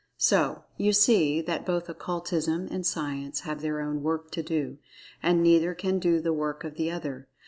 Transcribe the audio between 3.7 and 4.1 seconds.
own